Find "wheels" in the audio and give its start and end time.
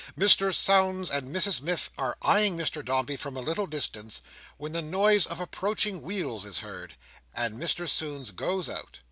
6.01-6.43